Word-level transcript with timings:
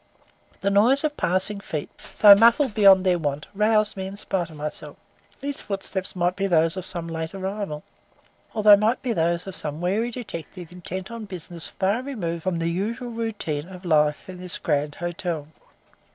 The 0.61 0.71
noise 0.71 1.03
of 1.03 1.15
passing 1.15 1.59
feet, 1.59 1.87
though 2.21 2.33
muffled 2.33 2.73
beyond 2.73 3.05
their 3.05 3.19
wont, 3.19 3.45
roused 3.53 3.95
me 3.95 4.07
in 4.07 4.15
spite 4.15 4.49
of 4.49 4.55
myself. 4.57 4.97
These 5.41 5.61
footsteps 5.61 6.15
might 6.15 6.35
be 6.35 6.47
those 6.47 6.75
of 6.75 6.85
some 6.87 7.07
late 7.07 7.35
arrival, 7.35 7.83
or 8.51 8.63
they 8.63 8.75
might 8.75 9.03
be 9.03 9.13
those 9.13 9.45
of 9.45 9.55
some 9.55 9.79
wary 9.79 10.09
detective 10.09 10.71
intent 10.71 11.11
on 11.11 11.25
business 11.25 11.67
far 11.67 12.01
removed 12.01 12.41
from 12.41 12.57
the 12.57 12.69
usual 12.69 13.11
routine 13.11 13.69
of 13.69 13.85
life 13.85 14.27
in 14.27 14.39
this 14.39 14.57
great 14.57 14.95
hotel. 14.95 15.49